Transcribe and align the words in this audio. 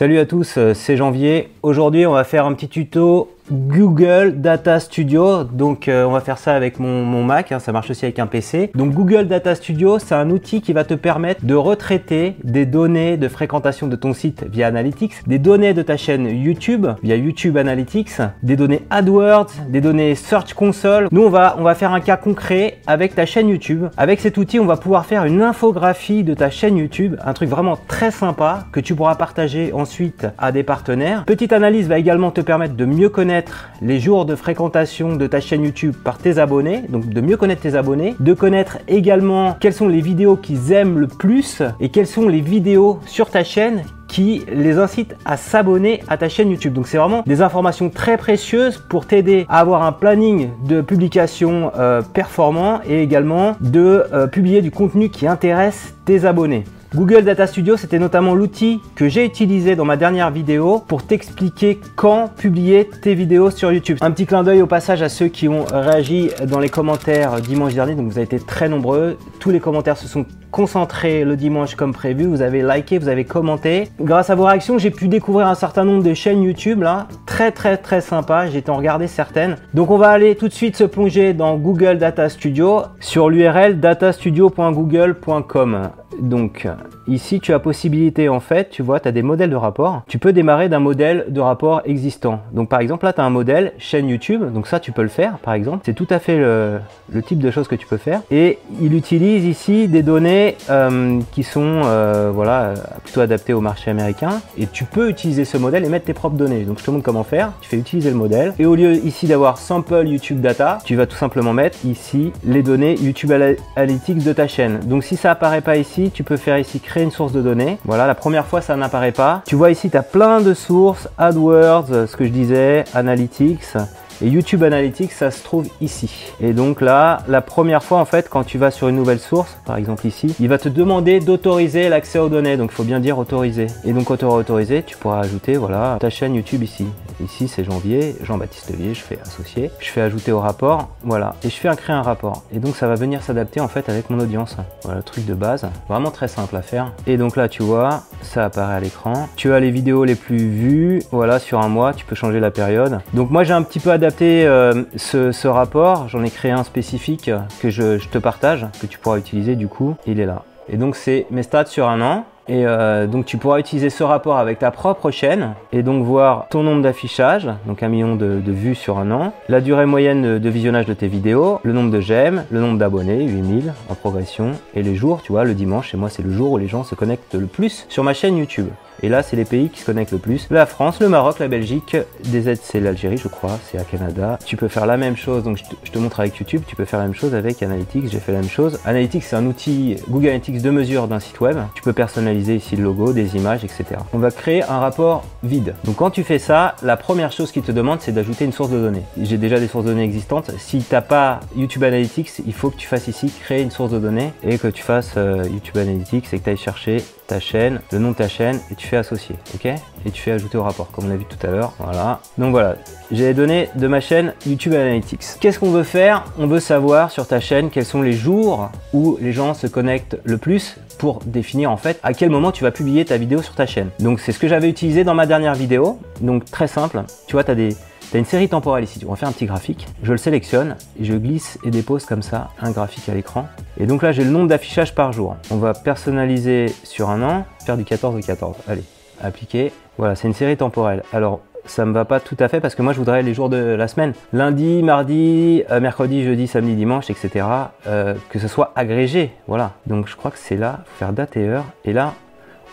Salut 0.00 0.18
à 0.18 0.24
tous, 0.24 0.54
euh, 0.56 0.72
c'est 0.72 0.96
Janvier. 0.96 1.50
Aujourd'hui, 1.62 2.06
on 2.06 2.12
va 2.12 2.24
faire 2.24 2.46
un 2.46 2.54
petit 2.54 2.70
tuto 2.70 3.36
Google 3.50 4.34
Data 4.36 4.80
Studio. 4.80 5.44
Donc 5.44 5.88
euh, 5.88 6.04
on 6.04 6.12
va 6.12 6.20
faire 6.20 6.38
ça 6.38 6.54
avec 6.54 6.78
mon, 6.78 7.24
Mac, 7.24 7.52
hein, 7.52 7.58
ça 7.58 7.72
marche 7.72 7.90
aussi 7.90 8.04
avec 8.04 8.18
un 8.18 8.26
PC. 8.26 8.70
Donc 8.74 8.92
Google 8.92 9.26
Data 9.26 9.54
Studio, 9.54 9.98
c'est 9.98 10.14
un 10.14 10.30
outil 10.30 10.62
qui 10.62 10.72
va 10.72 10.84
te 10.84 10.94
permettre 10.94 11.44
de 11.44 11.54
retraiter 11.54 12.36
des 12.44 12.66
données 12.66 13.16
de 13.16 13.28
fréquentation 13.28 13.86
de 13.86 13.96
ton 13.96 14.14
site 14.14 14.44
via 14.50 14.66
Analytics, 14.66 15.26
des 15.26 15.38
données 15.38 15.74
de 15.74 15.82
ta 15.82 15.96
chaîne 15.96 16.26
YouTube 16.26 16.86
via 17.02 17.16
YouTube 17.16 17.56
Analytics, 17.56 18.16
des 18.42 18.56
données 18.56 18.82
AdWords, 18.90 19.50
des 19.68 19.80
données 19.80 20.14
Search 20.14 20.54
Console. 20.54 21.08
Nous 21.10 21.22
on 21.22 21.30
va, 21.30 21.56
on 21.58 21.62
va 21.62 21.74
faire 21.74 21.92
un 21.92 22.00
cas 22.00 22.16
concret 22.16 22.78
avec 22.86 23.14
ta 23.14 23.26
chaîne 23.26 23.48
YouTube. 23.48 23.86
Avec 23.96 24.20
cet 24.20 24.38
outil, 24.38 24.60
on 24.60 24.66
va 24.66 24.76
pouvoir 24.76 25.06
faire 25.06 25.24
une 25.24 25.42
infographie 25.42 26.24
de 26.24 26.34
ta 26.34 26.50
chaîne 26.50 26.76
YouTube, 26.76 27.16
un 27.24 27.32
truc 27.32 27.48
vraiment 27.48 27.78
très 27.88 28.10
sympa 28.10 28.66
que 28.72 28.80
tu 28.80 28.94
pourras 28.94 29.14
partager 29.14 29.72
ensuite 29.72 30.26
à 30.38 30.52
des 30.52 30.62
partenaires. 30.62 31.24
Petite 31.24 31.52
analyse 31.52 31.88
va 31.88 31.98
également 31.98 32.30
te 32.30 32.40
permettre 32.40 32.74
de 32.74 32.84
mieux 32.84 33.08
connaître 33.08 33.39
les 33.80 34.00
jours 34.00 34.24
de 34.24 34.34
fréquentation 34.34 35.16
de 35.16 35.26
ta 35.26 35.40
chaîne 35.40 35.64
YouTube 35.64 35.94
par 36.04 36.18
tes 36.18 36.38
abonnés, 36.38 36.82
donc 36.88 37.08
de 37.08 37.20
mieux 37.20 37.36
connaître 37.36 37.62
tes 37.62 37.74
abonnés, 37.74 38.14
de 38.20 38.34
connaître 38.34 38.78
également 38.88 39.56
quelles 39.60 39.72
sont 39.72 39.88
les 39.88 40.00
vidéos 40.00 40.36
qu'ils 40.36 40.72
aiment 40.72 40.98
le 40.98 41.06
plus 41.06 41.62
et 41.80 41.88
quelles 41.88 42.06
sont 42.06 42.28
les 42.28 42.40
vidéos 42.40 43.00
sur 43.06 43.30
ta 43.30 43.44
chaîne 43.44 43.82
qui 44.10 44.42
les 44.52 44.78
incitent 44.78 45.14
à 45.24 45.36
s'abonner 45.36 46.02
à 46.08 46.16
ta 46.16 46.28
chaîne 46.28 46.50
YouTube. 46.50 46.72
Donc 46.72 46.88
c'est 46.88 46.98
vraiment 46.98 47.22
des 47.26 47.42
informations 47.42 47.90
très 47.90 48.16
précieuses 48.16 48.78
pour 48.88 49.06
t'aider 49.06 49.46
à 49.48 49.60
avoir 49.60 49.84
un 49.84 49.92
planning 49.92 50.50
de 50.66 50.80
publication 50.80 51.70
euh, 51.76 52.02
performant 52.02 52.80
et 52.86 53.02
également 53.02 53.56
de 53.60 54.04
euh, 54.12 54.26
publier 54.26 54.62
du 54.62 54.72
contenu 54.72 55.10
qui 55.10 55.28
intéresse 55.28 55.94
tes 56.04 56.24
abonnés. 56.24 56.64
Google 56.92 57.22
Data 57.22 57.46
Studio, 57.46 57.76
c'était 57.76 58.00
notamment 58.00 58.34
l'outil 58.34 58.80
que 58.96 59.08
j'ai 59.08 59.24
utilisé 59.24 59.76
dans 59.76 59.84
ma 59.84 59.96
dernière 59.96 60.32
vidéo 60.32 60.82
pour 60.88 61.04
t'expliquer 61.04 61.78
quand 61.94 62.26
publier 62.36 62.90
tes 63.00 63.14
vidéos 63.14 63.52
sur 63.52 63.70
YouTube. 63.70 63.98
Un 64.00 64.10
petit 64.10 64.26
clin 64.26 64.42
d'œil 64.42 64.60
au 64.60 64.66
passage 64.66 65.00
à 65.00 65.08
ceux 65.08 65.28
qui 65.28 65.46
ont 65.46 65.64
réagi 65.70 66.30
dans 66.48 66.58
les 66.58 66.68
commentaires 66.68 67.40
dimanche 67.40 67.74
dernier, 67.74 67.94
donc 67.94 68.06
vous 68.06 68.18
avez 68.18 68.24
été 68.24 68.40
très 68.40 68.68
nombreux. 68.68 69.18
Tous 69.38 69.50
les 69.50 69.60
commentaires 69.60 69.96
se 69.96 70.08
sont 70.08 70.26
concentrés 70.50 71.24
le 71.24 71.36
dimanche 71.36 71.74
comme 71.74 71.92
prévu, 71.92 72.24
vous 72.26 72.40
avez 72.42 72.62
liké, 72.62 72.98
vous 72.98 73.08
avez 73.08 73.24
commenté. 73.24 73.88
Grâce 74.00 74.30
à 74.30 74.34
vos 74.34 74.44
réactions, 74.44 74.78
j'ai 74.78 74.90
pu 74.90 75.08
découvrir 75.08 75.46
un 75.46 75.54
certain 75.54 75.84
nombre 75.84 76.02
de 76.02 76.14
chaînes 76.14 76.42
YouTube 76.42 76.82
là, 76.82 77.06
très 77.26 77.52
très 77.52 77.76
très 77.76 78.00
sympa, 78.00 78.48
j'ai 78.48 78.64
en 78.68 78.76
regarder 78.76 79.06
certaines. 79.06 79.56
Donc 79.74 79.90
on 79.90 79.98
va 79.98 80.10
aller 80.10 80.36
tout 80.36 80.48
de 80.48 80.52
suite 80.52 80.76
se 80.76 80.84
plonger 80.84 81.32
dans 81.32 81.56
Google 81.56 81.98
Data 81.98 82.28
Studio 82.28 82.82
sur 83.00 83.30
l'URL 83.30 83.80
datastudio.google.com. 83.80 85.90
Donc 86.20 86.68
ici 87.10 87.40
tu 87.40 87.52
as 87.52 87.58
possibilité 87.58 88.28
en 88.28 88.40
fait, 88.40 88.70
tu 88.70 88.82
vois, 88.82 89.00
tu 89.00 89.08
as 89.08 89.12
des 89.12 89.22
modèles 89.22 89.50
de 89.50 89.56
rapport. 89.56 90.02
Tu 90.08 90.18
peux 90.18 90.32
démarrer 90.32 90.68
d'un 90.68 90.78
modèle 90.78 91.26
de 91.28 91.40
rapport 91.40 91.82
existant. 91.84 92.40
Donc 92.52 92.68
par 92.68 92.80
exemple 92.80 93.04
là 93.04 93.12
tu 93.12 93.20
as 93.20 93.24
un 93.24 93.30
modèle 93.30 93.72
chaîne 93.78 94.08
YouTube, 94.08 94.52
donc 94.52 94.66
ça 94.66 94.80
tu 94.80 94.92
peux 94.92 95.02
le 95.02 95.08
faire 95.08 95.38
par 95.38 95.54
exemple. 95.54 95.80
C'est 95.84 95.94
tout 95.94 96.06
à 96.10 96.18
fait 96.18 96.38
le, 96.38 96.80
type 97.26 97.38
de 97.38 97.50
choses 97.50 97.68
que 97.68 97.74
tu 97.74 97.86
peux 97.86 97.96
faire. 97.96 98.22
Et 98.30 98.58
il 98.80 98.94
utilise 98.94 99.44
ici 99.44 99.88
des 99.88 100.02
données 100.02 100.56
euh, 100.70 101.20
qui 101.32 101.42
sont 101.42 101.82
euh, 101.84 102.30
voilà, 102.32 102.74
plutôt 103.04 103.20
adaptées 103.20 103.52
au 103.52 103.60
marché 103.60 103.90
américain. 103.90 104.40
Et 104.56 104.66
tu 104.66 104.84
peux 104.84 105.10
utiliser 105.10 105.44
ce 105.44 105.58
modèle 105.58 105.84
et 105.84 105.88
mettre 105.88 106.06
tes 106.06 106.14
propres 106.14 106.36
données. 106.36 106.64
Donc 106.64 106.78
je 106.78 106.84
te 106.84 106.90
montre 106.90 107.04
comment 107.04 107.24
faire. 107.24 107.52
Tu 107.60 107.68
fais 107.68 107.76
utiliser 107.76 108.10
le 108.10 108.16
modèle. 108.16 108.54
Et 108.58 108.66
au 108.66 108.74
lieu 108.74 108.94
ici 108.94 109.26
d'avoir 109.26 109.58
sample 109.58 110.06
YouTube 110.06 110.40
data, 110.40 110.78
tu 110.84 110.96
vas 110.96 111.06
tout 111.06 111.16
simplement 111.16 111.52
mettre 111.52 111.78
ici 111.84 112.32
les 112.44 112.62
données 112.62 112.96
YouTube 113.00 113.32
Analytics 113.76 114.24
de 114.24 114.32
ta 114.32 114.48
chaîne. 114.48 114.80
Donc 114.80 115.04
si 115.04 115.16
ça 115.16 115.32
apparaît 115.32 115.60
pas 115.60 115.76
ici, 115.76 116.10
tu 116.12 116.24
peux 116.24 116.36
faire 116.36 116.58
ici 116.58 116.80
créer 116.80 116.99
une 117.02 117.10
source 117.10 117.32
de 117.32 117.42
données. 117.42 117.78
Voilà, 117.84 118.06
la 118.06 118.14
première 118.14 118.46
fois 118.46 118.60
ça 118.60 118.76
n'apparaît 118.76 119.12
pas. 119.12 119.42
Tu 119.46 119.54
vois 119.54 119.70
ici, 119.70 119.90
tu 119.90 119.96
as 119.96 120.02
plein 120.02 120.40
de 120.40 120.54
sources, 120.54 121.08
AdWords, 121.18 122.08
ce 122.08 122.16
que 122.16 122.24
je 122.24 122.30
disais, 122.30 122.84
Analytics. 122.94 123.76
Et 124.22 124.28
YouTube 124.28 124.62
Analytics, 124.62 125.12
ça 125.12 125.30
se 125.30 125.42
trouve 125.42 125.66
ici. 125.80 126.32
Et 126.42 126.52
donc 126.52 126.82
là, 126.82 127.22
la 127.26 127.40
première 127.40 127.82
fois, 127.82 127.98
en 127.98 128.04
fait, 128.04 128.28
quand 128.28 128.44
tu 128.44 128.58
vas 128.58 128.70
sur 128.70 128.88
une 128.88 128.96
nouvelle 128.96 129.18
source, 129.18 129.56
par 129.64 129.76
exemple 129.76 130.06
ici, 130.06 130.36
il 130.40 130.48
va 130.48 130.58
te 130.58 130.68
demander 130.68 131.20
d'autoriser 131.20 131.88
l'accès 131.88 132.18
aux 132.18 132.28
données. 132.28 132.58
Donc, 132.58 132.70
il 132.72 132.74
faut 132.74 132.84
bien 132.84 133.00
dire 133.00 133.18
autoriser. 133.18 133.68
Et 133.84 133.94
donc, 133.94 134.04
quand 134.04 134.18
tu 134.18 134.26
auras 134.26 134.36
autorisé, 134.36 134.82
tu 134.82 134.98
pourras 134.98 135.20
ajouter, 135.20 135.56
voilà, 135.56 135.96
ta 136.00 136.10
chaîne 136.10 136.34
YouTube 136.34 136.62
ici. 136.62 136.86
Ici, 137.24 137.48
c'est 137.48 137.64
janvier, 137.64 138.14
Jean-Baptiste 138.22 138.70
Levier, 138.70 138.92
je 138.92 139.00
fais 139.00 139.18
associer. 139.22 139.70
Je 139.78 139.88
fais 139.88 140.02
ajouter 140.02 140.32
au 140.32 140.40
rapport, 140.40 140.88
voilà. 141.02 141.34
Et 141.42 141.48
je 141.48 141.56
fais 141.56 141.68
un 141.68 141.76
créer 141.76 141.96
un 141.96 142.02
rapport. 142.02 142.42
Et 142.54 142.58
donc, 142.58 142.76
ça 142.76 142.88
va 142.88 142.96
venir 142.96 143.22
s'adapter, 143.22 143.60
en 143.60 143.68
fait, 143.68 143.88
avec 143.88 144.10
mon 144.10 144.20
audience. 144.20 144.56
Voilà, 144.82 144.98
le 144.98 145.02
truc 145.02 145.24
de 145.24 145.34
base. 145.34 145.66
Vraiment 145.88 146.10
très 146.10 146.28
simple 146.28 146.56
à 146.56 146.62
faire. 146.62 146.92
Et 147.06 147.16
donc 147.16 147.36
là, 147.36 147.48
tu 147.48 147.62
vois, 147.62 148.02
ça 148.20 148.44
apparaît 148.44 148.74
à 148.74 148.80
l'écran. 148.80 149.28
Tu 149.36 149.52
as 149.54 149.60
les 149.60 149.70
vidéos 149.70 150.04
les 150.04 150.14
plus 150.14 150.46
vues, 150.48 151.02
voilà, 151.10 151.38
sur 151.38 151.60
un 151.60 151.68
mois. 151.68 151.94
Tu 151.94 152.04
peux 152.04 152.14
changer 152.14 152.38
la 152.38 152.50
période. 152.50 153.00
Donc, 153.14 153.30
moi, 153.30 153.44
j'ai 153.44 153.54
un 153.54 153.62
petit 153.62 153.80
peu 153.80 153.90
adapté 153.90 154.09
euh, 154.22 154.84
ce, 154.96 155.48
rapport, 155.48 156.08
j'en 156.08 156.22
ai 156.22 156.30
créé 156.30 156.52
un 156.52 156.64
spécifique 156.64 157.30
que 157.60 157.70
je, 157.70 157.98
te 158.08 158.18
partage, 158.18 158.66
que 158.80 158.86
tu 158.86 158.98
pourras 158.98 159.18
utiliser 159.18 159.56
du 159.56 159.68
coup, 159.68 159.96
il 160.06 160.20
est 160.20 160.26
là. 160.26 160.42
Et 160.68 160.76
donc 160.76 160.96
c'est 160.96 161.26
mes 161.30 161.42
stats 161.42 161.66
sur 161.66 161.88
un 161.88 162.00
an. 162.00 162.24
Et 162.48 162.66
euh, 162.66 163.06
donc 163.06 163.26
tu 163.26 163.36
pourras 163.36 163.60
utiliser 163.60 163.90
ce 163.90 164.02
rapport 164.02 164.36
avec 164.36 164.58
ta 164.58 164.72
propre 164.72 165.12
chaîne 165.12 165.54
et 165.70 165.84
donc 165.84 166.02
voir 166.04 166.48
ton 166.50 166.64
nombre 166.64 166.82
d'affichages, 166.82 167.48
donc 167.64 167.84
un 167.84 167.88
million 167.88 168.16
de, 168.16 168.42
vues 168.44 168.74
sur 168.74 168.98
un 168.98 169.12
an, 169.12 169.32
la 169.48 169.60
durée 169.60 169.86
moyenne 169.86 170.38
de, 170.40 170.48
visionnage 170.48 170.86
de 170.86 170.94
tes 170.94 171.06
vidéos, 171.06 171.60
le 171.62 171.72
nombre 171.72 171.92
de 171.92 172.00
j'aime, 172.00 172.44
le 172.50 172.58
nombre 172.58 172.76
d'abonnés, 172.76 173.22
8000 173.22 173.72
en 173.88 173.94
progression, 173.94 174.52
et 174.74 174.82
les 174.82 174.96
jours, 174.96 175.22
tu 175.22 175.30
vois, 175.30 175.44
le 175.44 175.54
dimanche, 175.54 175.94
et 175.94 175.96
moi 175.96 176.08
c'est 176.08 176.24
le 176.24 176.32
jour 176.32 176.50
où 176.50 176.58
les 176.58 176.66
gens 176.66 176.82
se 176.82 176.96
connectent 176.96 177.36
le 177.36 177.46
plus 177.46 177.86
sur 177.88 178.02
ma 178.02 178.14
chaîne 178.14 178.36
YouTube. 178.36 178.66
Et 179.02 179.08
là, 179.08 179.22
c'est 179.22 179.36
les 179.36 179.44
pays 179.44 179.68
qui 179.70 179.80
se 179.80 179.86
connectent 179.86 180.12
le 180.12 180.18
plus. 180.18 180.46
La 180.50 180.66
France, 180.66 181.00
le 181.00 181.08
Maroc, 181.08 181.38
la 181.38 181.48
Belgique, 181.48 181.96
des 182.24 182.54
c'est 182.56 182.80
l'Algérie, 182.80 183.16
je 183.16 183.28
crois, 183.28 183.58
c'est 183.70 183.78
à 183.78 183.84
Canada. 183.84 184.38
Tu 184.44 184.56
peux 184.56 184.68
faire 184.68 184.86
la 184.86 184.96
même 184.96 185.16
chose, 185.16 185.44
donc 185.44 185.58
je 185.84 185.90
te, 185.90 185.98
montre 185.98 186.20
avec 186.20 186.36
YouTube, 186.38 186.62
tu 186.66 186.76
peux 186.76 186.84
faire 186.84 186.98
la 186.98 187.06
même 187.06 187.14
chose 187.14 187.34
avec 187.34 187.62
Analytics, 187.62 188.10
j'ai 188.10 188.18
fait 188.18 188.32
la 188.32 188.40
même 188.40 188.50
chose. 188.50 188.80
Analytics, 188.84 189.24
c'est 189.24 189.36
un 189.36 189.46
outil 189.46 189.96
Google 190.08 190.28
Analytics 190.28 190.62
de 190.62 190.70
mesure 190.70 191.08
d'un 191.08 191.20
site 191.20 191.40
web. 191.40 191.58
Tu 191.74 191.82
peux 191.82 191.92
personnaliser 191.92 192.56
ici 192.56 192.76
le 192.76 192.84
logo, 192.84 193.12
des 193.12 193.36
images, 193.36 193.64
etc. 193.64 193.84
On 194.12 194.18
va 194.18 194.30
créer 194.30 194.62
un 194.62 194.78
rapport 194.78 195.24
vide. 195.42 195.74
Donc 195.84 195.96
quand 195.96 196.10
tu 196.10 196.24
fais 196.24 196.38
ça, 196.38 196.74
la 196.82 196.96
première 196.96 197.32
chose 197.32 197.52
qu'il 197.52 197.62
te 197.62 197.72
demande, 197.72 198.00
c'est 198.00 198.12
d'ajouter 198.12 198.44
une 198.44 198.52
source 198.52 198.70
de 198.70 198.80
données. 198.80 199.02
J'ai 199.20 199.38
déjà 199.38 199.58
des 199.58 199.68
sources 199.68 199.84
de 199.84 199.90
données 199.90 200.04
existantes. 200.04 200.50
Si 200.58 200.82
tu 200.82 200.94
n'as 200.94 201.02
pas 201.02 201.40
YouTube 201.56 201.84
Analytics, 201.84 202.42
il 202.46 202.52
faut 202.52 202.70
que 202.70 202.76
tu 202.76 202.86
fasses 202.86 203.08
ici 203.08 203.32
créer 203.42 203.62
une 203.62 203.70
source 203.70 203.92
de 203.92 203.98
données 203.98 204.32
et 204.42 204.58
que 204.58 204.68
tu 204.68 204.82
fasses 204.82 205.14
euh, 205.16 205.44
YouTube 205.50 205.76
Analytics 205.76 206.32
et 206.32 206.38
que 206.38 206.44
tu 206.44 206.50
ailles 206.50 206.56
chercher 206.56 207.02
chaîne, 207.38 207.80
le 207.92 207.98
nom 208.00 208.10
de 208.10 208.16
ta 208.16 208.26
chaîne 208.26 208.58
et 208.72 208.74
tu 208.74 208.88
fais 208.88 208.96
associer, 208.96 209.36
ok? 209.54 209.66
Et 209.66 210.10
tu 210.10 210.20
fais 210.20 210.32
ajouter 210.32 210.58
au 210.58 210.64
rapport, 210.64 210.90
comme 210.90 211.06
on 211.06 211.10
a 211.10 211.16
vu 211.16 211.26
tout 211.26 211.46
à 211.46 211.50
l'heure, 211.50 211.74
voilà. 211.78 212.20
Donc 212.38 212.50
voilà, 212.50 212.76
j'ai 213.12 213.26
les 213.26 213.34
données 213.34 213.68
de 213.76 213.86
ma 213.86 214.00
chaîne 214.00 214.32
YouTube 214.46 214.74
Analytics. 214.74 215.22
Qu'est-ce 215.38 215.60
qu'on 215.60 215.70
veut 215.70 215.84
faire? 215.84 216.24
On 216.38 216.46
veut 216.46 216.58
savoir 216.58 217.12
sur 217.12 217.26
ta 217.26 217.38
chaîne 217.38 217.70
quels 217.70 217.84
sont 217.84 218.02
les 218.02 218.14
jours 218.14 218.70
où 218.92 219.18
les 219.20 219.32
gens 219.32 219.54
se 219.54 219.66
connectent 219.66 220.18
le 220.24 220.38
plus 220.38 220.76
pour 220.98 221.20
définir 221.24 221.70
en 221.70 221.76
fait 221.76 222.00
à 222.02 222.14
quel 222.14 222.30
moment 222.30 222.50
tu 222.50 222.64
vas 222.64 222.70
publier 222.70 223.04
ta 223.04 223.16
vidéo 223.16 223.42
sur 223.42 223.54
ta 223.54 223.66
chaîne. 223.66 223.90
Donc 224.00 224.18
c'est 224.18 224.32
ce 224.32 224.38
que 224.38 224.48
j'avais 224.48 224.68
utilisé 224.68 225.04
dans 225.04 225.14
ma 225.14 225.26
dernière 225.26 225.54
vidéo. 225.54 225.98
Donc 226.20 226.46
très 226.46 226.66
simple, 226.66 227.02
tu 227.26 227.34
vois, 227.34 227.44
tu 227.44 227.50
as 227.50 227.54
des 227.54 227.76
tu 228.10 228.16
as 228.16 228.18
une 228.18 228.24
série 228.24 228.48
temporelle 228.48 228.82
ici, 228.82 229.00
on 229.06 229.10
va 229.10 229.16
faire 229.16 229.28
un 229.28 229.32
petit 229.32 229.46
graphique. 229.46 229.86
Je 230.02 230.10
le 230.10 230.18
sélectionne 230.18 230.74
et 230.98 231.04
je 231.04 231.14
glisse 231.14 231.60
et 231.64 231.70
dépose 231.70 232.06
comme 232.06 232.22
ça 232.22 232.48
un 232.60 232.72
graphique 232.72 233.08
à 233.08 233.14
l'écran. 233.14 233.46
Et 233.78 233.86
donc 233.86 234.02
là, 234.02 234.10
j'ai 234.10 234.24
le 234.24 234.30
nombre 234.30 234.48
d'affichages 234.48 234.96
par 234.96 235.12
jour. 235.12 235.36
On 235.52 235.58
va 235.58 235.74
personnaliser 235.74 236.66
sur 236.82 237.08
un 237.08 237.22
an, 237.22 237.44
faire 237.64 237.76
du 237.76 237.84
14 237.84 238.16
de 238.16 238.20
14. 238.20 238.56
Allez, 238.66 238.82
appliquer. 239.22 239.70
Voilà, 239.96 240.16
c'est 240.16 240.26
une 240.26 240.34
série 240.34 240.56
temporelle. 240.56 241.04
Alors, 241.12 241.40
ça 241.66 241.84
me 241.84 241.92
va 241.92 242.04
pas 242.04 242.18
tout 242.18 242.36
à 242.40 242.48
fait 242.48 242.58
parce 242.58 242.74
que 242.74 242.82
moi 242.82 242.92
je 242.92 242.98
voudrais 242.98 243.22
les 243.22 243.32
jours 243.32 243.48
de 243.48 243.56
la 243.56 243.86
semaine. 243.86 244.12
Lundi, 244.32 244.82
mardi, 244.82 245.62
euh, 245.70 245.78
mercredi, 245.78 246.24
jeudi, 246.24 246.48
samedi, 246.48 246.74
dimanche, 246.74 247.10
etc. 247.10 247.46
Euh, 247.86 248.14
que 248.30 248.40
ce 248.40 248.48
soit 248.48 248.72
agrégé. 248.74 249.30
Voilà. 249.46 249.74
Donc 249.86 250.08
je 250.08 250.16
crois 250.16 250.32
que 250.32 250.38
c'est 250.38 250.56
là, 250.56 250.80
faire 250.98 251.12
date 251.12 251.36
et 251.36 251.46
heure. 251.46 251.66
Et 251.84 251.92
là, 251.92 252.14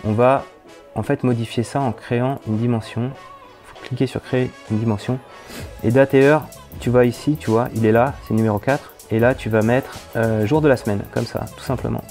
on 0.04 0.14
va 0.14 0.46
en 0.96 1.04
fait 1.04 1.24
modifier 1.24 1.62
ça 1.62 1.80
en 1.80 1.92
créant 1.92 2.40
une 2.48 2.58
dimension 2.58 3.12
cliquer 3.88 4.08
sur 4.08 4.22
créer 4.22 4.52
une 4.72 4.78
dimension. 4.78 5.20
Et 5.84 5.92
date 5.92 6.14
et 6.14 6.24
heure, 6.24 6.48
tu 6.80 6.90
vois 6.90 7.06
ici, 7.06 7.38
tu 7.40 7.50
vois, 7.50 7.70
il 7.76 7.86
est 7.86 7.92
là, 7.92 8.14
c'est 8.28 8.34
numéro 8.34 8.60
4. 8.60 8.94
Et 9.10 9.20
là, 9.20 9.34
tu 9.34 9.50
vas 9.50 9.62
mettre 9.62 9.98
euh, 10.16 10.46
jour 10.46 10.62
de 10.62 10.68
la 10.68 10.78
semaine, 10.78 11.02
comme 11.14 11.26
ça, 11.26 11.46
tout 11.56 11.64
simplement. 11.64 12.04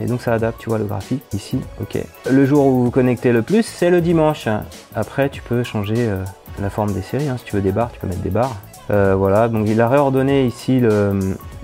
Et 0.00 0.06
donc 0.06 0.20
ça 0.20 0.34
adapte, 0.34 0.58
tu 0.58 0.68
vois, 0.68 0.78
le 0.78 0.84
graphique 0.84 1.22
ici, 1.32 1.60
ok. 1.80 1.98
Le 2.30 2.46
jour 2.46 2.66
où 2.66 2.84
vous 2.84 2.90
connectez 2.90 3.32
le 3.32 3.42
plus, 3.42 3.62
c'est 3.62 3.90
le 3.90 4.00
dimanche. 4.00 4.48
Après, 4.94 5.30
tu 5.30 5.40
peux 5.40 5.62
changer 5.62 5.94
euh, 5.98 6.22
la 6.60 6.68
forme 6.68 6.92
des 6.92 7.02
séries. 7.02 7.28
Hein. 7.28 7.36
Si 7.38 7.44
tu 7.44 7.56
veux 7.56 7.62
des 7.62 7.72
barres, 7.72 7.92
tu 7.92 8.00
peux 8.00 8.06
mettre 8.06 8.22
des 8.22 8.30
barres. 8.30 8.56
Euh, 8.90 9.14
voilà, 9.14 9.48
donc 9.48 9.66
il 9.66 9.80
a 9.80 9.88
réordonné 9.88 10.44
ici 10.44 10.82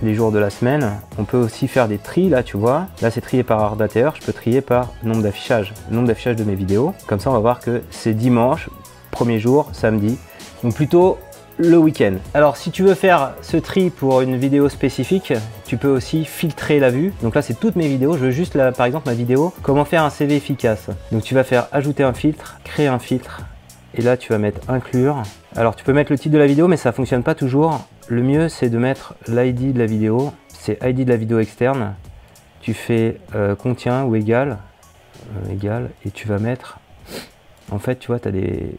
les 0.02 0.14
jours 0.14 0.32
de 0.32 0.38
la 0.38 0.48
semaine. 0.48 0.92
On 1.18 1.24
peut 1.24 1.36
aussi 1.36 1.68
faire 1.68 1.86
des 1.86 1.98
tris, 1.98 2.30
là, 2.30 2.42
tu 2.42 2.56
vois. 2.56 2.86
Là, 3.02 3.10
c'est 3.10 3.20
trié 3.20 3.42
par 3.42 3.76
date 3.76 3.96
et 3.96 4.02
heure. 4.02 4.14
Je 4.18 4.24
peux 4.24 4.32
trier 4.32 4.62
par 4.62 4.88
nombre 5.02 5.22
d'affichage, 5.22 5.74
nombre 5.90 6.06
d'affichage 6.08 6.36
de 6.36 6.44
mes 6.44 6.54
vidéos. 6.54 6.94
Comme 7.06 7.20
ça, 7.20 7.30
on 7.30 7.34
va 7.34 7.40
voir 7.40 7.60
que 7.60 7.82
c'est 7.90 8.14
dimanche 8.14 8.70
premier 9.10 9.38
jour, 9.38 9.68
samedi. 9.72 10.18
Donc 10.62 10.74
plutôt 10.74 11.18
le 11.58 11.76
week-end. 11.76 12.14
Alors 12.32 12.56
si 12.56 12.70
tu 12.70 12.82
veux 12.82 12.94
faire 12.94 13.34
ce 13.42 13.56
tri 13.56 13.90
pour 13.90 14.22
une 14.22 14.36
vidéo 14.36 14.68
spécifique, 14.68 15.34
tu 15.66 15.76
peux 15.76 15.90
aussi 15.90 16.24
filtrer 16.24 16.78
la 16.78 16.90
vue. 16.90 17.12
Donc 17.22 17.34
là, 17.34 17.42
c'est 17.42 17.58
toutes 17.58 17.76
mes 17.76 17.88
vidéos. 17.88 18.14
Je 18.14 18.26
veux 18.26 18.30
juste, 18.30 18.58
par 18.72 18.86
exemple, 18.86 19.08
ma 19.08 19.14
vidéo, 19.14 19.52
comment 19.62 19.84
faire 19.84 20.04
un 20.04 20.10
CV 20.10 20.36
efficace. 20.36 20.88
Donc 21.12 21.22
tu 21.22 21.34
vas 21.34 21.44
faire 21.44 21.68
ajouter 21.72 22.02
un 22.02 22.14
filtre, 22.14 22.58
créer 22.64 22.86
un 22.86 22.98
filtre. 22.98 23.42
Et 23.94 24.02
là, 24.02 24.16
tu 24.16 24.32
vas 24.32 24.38
mettre 24.38 24.60
inclure. 24.70 25.22
Alors, 25.56 25.74
tu 25.74 25.84
peux 25.84 25.92
mettre 25.92 26.12
le 26.12 26.18
titre 26.18 26.32
de 26.32 26.38
la 26.38 26.46
vidéo, 26.46 26.68
mais 26.68 26.76
ça 26.76 26.92
fonctionne 26.92 27.22
pas 27.22 27.34
toujours. 27.34 27.80
Le 28.08 28.22
mieux, 28.22 28.48
c'est 28.48 28.70
de 28.70 28.78
mettre 28.78 29.14
l'ID 29.26 29.72
de 29.72 29.78
la 29.78 29.86
vidéo. 29.86 30.32
C'est 30.48 30.78
ID 30.82 31.04
de 31.04 31.10
la 31.10 31.16
vidéo 31.16 31.40
externe. 31.40 31.94
Tu 32.60 32.72
fais 32.72 33.18
euh, 33.34 33.56
contient 33.56 34.04
ou 34.04 34.14
égal. 34.14 34.58
Euh, 35.34 35.52
égal. 35.52 35.90
Et 36.04 36.10
tu 36.10 36.28
vas 36.28 36.38
mettre... 36.38 36.78
En 37.72 37.78
fait, 37.78 37.96
tu 37.96 38.08
vois, 38.08 38.20
tu 38.20 38.30
des... 38.30 38.76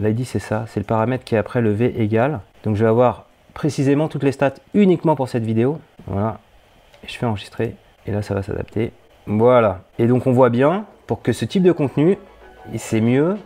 L'ID, 0.00 0.24
c'est 0.24 0.38
ça. 0.38 0.64
C'est 0.68 0.80
le 0.80 0.86
paramètre 0.86 1.24
qui 1.24 1.34
est 1.34 1.38
après 1.38 1.60
le 1.60 1.72
V 1.72 1.94
égal. 1.98 2.40
Donc, 2.64 2.76
je 2.76 2.84
vais 2.84 2.90
avoir 2.90 3.26
précisément 3.52 4.08
toutes 4.08 4.24
les 4.24 4.32
stats 4.32 4.54
uniquement 4.74 5.16
pour 5.16 5.28
cette 5.28 5.44
vidéo. 5.44 5.80
Voilà. 6.06 6.38
Je 7.06 7.14
fais 7.14 7.26
enregistrer. 7.26 7.76
Et 8.06 8.12
là, 8.12 8.22
ça 8.22 8.34
va 8.34 8.42
s'adapter. 8.42 8.92
Voilà. 9.26 9.82
Et 9.98 10.06
donc, 10.06 10.26
on 10.26 10.32
voit 10.32 10.50
bien, 10.50 10.84
pour 11.06 11.22
que 11.22 11.32
ce 11.32 11.44
type 11.44 11.62
de 11.62 11.72
contenu, 11.72 12.18
c'est 12.76 13.00
mieux 13.00 13.36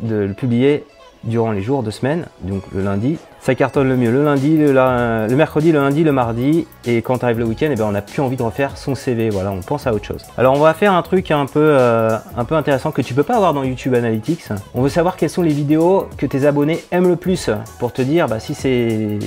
de 0.00 0.16
le 0.16 0.34
publier 0.34 0.84
durant 1.24 1.52
les 1.52 1.62
jours 1.62 1.82
de 1.82 1.90
semaine, 1.90 2.26
donc 2.40 2.62
le 2.72 2.82
lundi. 2.82 3.18
Ça 3.40 3.56
cartonne 3.56 3.88
le 3.88 3.96
mieux 3.96 4.12
le 4.12 4.24
lundi, 4.24 4.56
le, 4.56 5.34
mercredi, 5.34 5.72
le 5.72 5.80
lundi, 5.80 6.04
le 6.04 6.12
mardi. 6.12 6.66
Et 6.84 7.02
quand 7.02 7.24
arrive 7.24 7.40
le 7.40 7.44
week-end, 7.44 7.68
eh 7.72 7.74
ben, 7.74 7.86
on 7.86 7.90
n'a 7.90 8.00
plus 8.00 8.22
envie 8.22 8.36
de 8.36 8.42
refaire 8.42 8.76
son 8.76 8.94
CV. 8.94 9.30
Voilà, 9.30 9.50
on 9.50 9.62
pense 9.62 9.88
à 9.88 9.92
autre 9.92 10.04
chose. 10.04 10.22
Alors 10.38 10.54
on 10.54 10.60
va 10.60 10.74
faire 10.74 10.92
un 10.92 11.02
truc 11.02 11.32
un 11.32 11.46
peu, 11.46 11.58
euh, 11.60 12.16
un 12.36 12.44
peu 12.44 12.54
intéressant 12.54 12.92
que 12.92 13.02
tu 13.02 13.14
peux 13.14 13.24
pas 13.24 13.34
avoir 13.34 13.52
dans 13.52 13.64
YouTube 13.64 13.94
Analytics. 13.94 14.44
On 14.74 14.82
veut 14.82 14.88
savoir 14.88 15.16
quelles 15.16 15.30
sont 15.30 15.42
les 15.42 15.52
vidéos 15.52 16.08
que 16.16 16.26
tes 16.26 16.46
abonnés 16.46 16.84
aiment 16.92 17.08
le 17.08 17.16
plus 17.16 17.50
pour 17.80 17.92
te 17.92 18.02
dire 18.02 18.28
bah, 18.28 18.38
si 18.38 18.56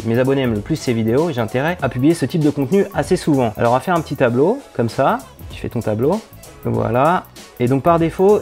mes 0.05 0.17
abonnés 0.17 0.43
aiment 0.43 0.55
le 0.55 0.61
plus 0.61 0.77
ces 0.77 0.93
vidéos, 0.93 1.31
j'ai 1.33 1.41
intérêt 1.41 1.77
à 1.81 1.89
publier 1.89 2.13
ce 2.13 2.25
type 2.25 2.41
de 2.41 2.49
contenu 2.49 2.85
assez 2.93 3.17
souvent. 3.17 3.53
Alors 3.57 3.73
on 3.73 3.75
va 3.75 3.81
faire 3.81 3.95
un 3.95 4.01
petit 4.01 4.15
tableau 4.15 4.59
comme 4.77 4.89
ça. 4.89 5.17
Tu 5.49 5.59
fais 5.59 5.69
ton 5.69 5.81
tableau. 5.81 6.21
Voilà. 6.63 7.25
Et 7.59 7.67
donc 7.67 7.83
par 7.83 7.99
défaut, 7.99 8.41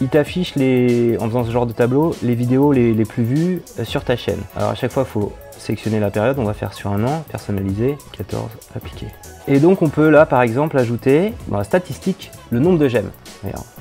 il, 0.00 0.08
t'affiche 0.08 0.54
les, 0.54 1.16
en 1.18 1.26
faisant 1.28 1.44
ce 1.44 1.50
genre 1.50 1.66
de 1.66 1.72
tableau, 1.72 2.14
les 2.22 2.34
vidéos 2.34 2.72
les, 2.72 2.94
plus 3.04 3.24
vues 3.24 3.62
euh, 3.78 3.84
sur 3.84 4.04
ta 4.04 4.16
chaîne. 4.16 4.40
Alors 4.56 4.70
à 4.70 4.74
chaque 4.74 4.92
fois, 4.92 5.04
il 5.06 5.10
faut 5.10 5.32
sélectionner 5.56 6.00
la 6.00 6.10
période. 6.10 6.38
On 6.38 6.44
va 6.44 6.54
faire 6.54 6.72
sur 6.74 6.90
un 6.90 7.04
an, 7.04 7.24
personnaliser, 7.30 7.96
14, 8.16 8.50
appliquer. 8.74 9.06
Et 9.48 9.58
donc 9.58 9.82
on 9.82 9.88
peut 9.88 10.10
là, 10.10 10.26
par 10.26 10.42
exemple, 10.42 10.78
ajouter 10.78 11.32
dans 11.48 11.58
la 11.58 11.64
statistique 11.64 12.30
le 12.50 12.58
nombre 12.58 12.78
de 12.78 12.88
j'aime. 12.88 13.10